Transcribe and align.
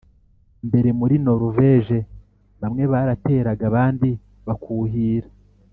mbere 0.67 0.89
muri 0.99 1.15
Noruveje 1.25 1.97
bamwe 2.61 2.83
barateraga 2.91 3.63
abandi 3.71 4.09
bakuhira 4.47 5.27